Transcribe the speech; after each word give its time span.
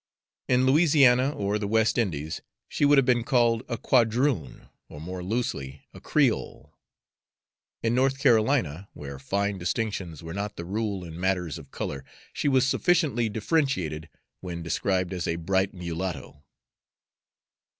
In 0.47 0.65
Louisiana 0.65 1.29
or 1.29 1.59
the 1.59 1.67
West 1.67 1.95
Indies 1.95 2.41
she 2.67 2.85
would 2.85 2.97
have 2.97 3.05
been 3.05 3.23
called 3.23 3.61
a 3.69 3.77
quadroon, 3.77 4.67
or 4.89 4.99
more 4.99 5.21
loosely, 5.21 5.83
a 5.93 6.01
creole; 6.01 6.73
in 7.83 7.93
North 7.93 8.17
Carolina, 8.17 8.89
where 8.93 9.19
fine 9.19 9.59
distinctions 9.59 10.23
were 10.23 10.33
not 10.33 10.55
the 10.55 10.65
rule 10.65 11.03
in 11.05 11.19
matters 11.19 11.59
of 11.59 11.69
color, 11.69 12.03
she 12.33 12.47
was 12.47 12.65
sufficiently 12.67 13.29
differentiated 13.29 14.09
when 14.39 14.63
described 14.63 15.13
as 15.13 15.27
a 15.27 15.35
bright 15.35 15.71
mulatto. 15.71 16.43